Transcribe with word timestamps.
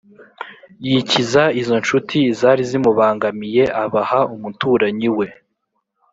yikiza 0.87 1.43
izo 1.61 1.75
ncuti 1.81 2.19
zari 2.39 2.63
zimubangamiye 2.69 3.63
abaha 3.83 4.19
umuturanyi 4.35 5.09
we? 5.17 5.27